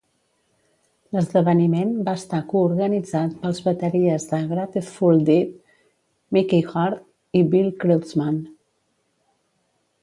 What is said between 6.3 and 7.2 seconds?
Mickey Hart